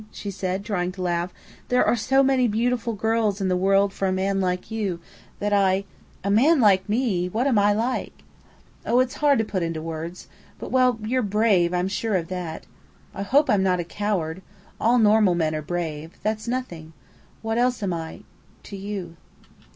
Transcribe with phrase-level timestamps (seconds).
[0.11, 1.31] she said, trying to laugh.
[1.67, 4.99] "There are so many beautiful girls in the world for a man like you,
[5.37, 5.85] that I"
[6.23, 7.29] "A man like me!
[7.29, 8.23] What am I like?"
[8.83, 10.27] "Oh, it's hard to put into words.
[10.57, 12.65] But well, you're brave; I'm sure of that."
[13.13, 14.41] "I hope I'm not a coward.
[14.79, 16.17] All normal men are brave.
[16.23, 16.93] That's nothing.
[17.43, 18.21] What else am I
[18.63, 19.17] to you?"